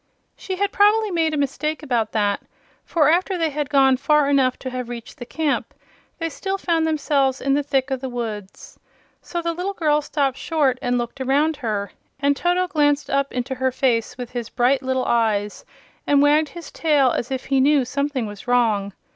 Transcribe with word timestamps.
She 0.35 0.55
had 0.55 0.71
probably 0.71 1.11
made 1.11 1.31
a 1.31 1.37
mistake 1.37 1.83
about 1.83 2.11
that, 2.13 2.41
for 2.83 3.11
after 3.11 3.37
they 3.37 3.51
had 3.51 3.69
gone 3.69 3.97
far 3.97 4.31
enough 4.31 4.57
to 4.57 4.71
have 4.71 4.89
reached 4.89 5.19
the 5.19 5.27
camp 5.27 5.75
they 6.17 6.27
still 6.27 6.57
found 6.57 6.87
themselves 6.87 7.39
in 7.39 7.53
the 7.53 7.61
thick 7.61 7.91
of 7.91 8.01
the 8.01 8.09
woods. 8.09 8.79
So 9.21 9.43
the 9.43 9.53
little 9.53 9.75
girl 9.75 10.01
stopped 10.01 10.37
short 10.39 10.79
and 10.81 10.97
looked 10.97 11.21
around 11.21 11.57
her, 11.57 11.91
and 12.19 12.35
Toto 12.35 12.65
glanced 12.67 13.11
up 13.11 13.31
into 13.31 13.53
her 13.53 13.71
face 13.71 14.17
with 14.17 14.31
his 14.31 14.49
bright 14.49 14.81
little 14.81 15.05
eyes 15.05 15.63
and 16.07 16.19
wagged 16.19 16.49
his 16.49 16.71
tail 16.71 17.11
as 17.11 17.29
if 17.29 17.45
he 17.45 17.59
knew 17.61 17.85
something 17.85 18.25
was 18.25 18.47
wrong. 18.47 18.93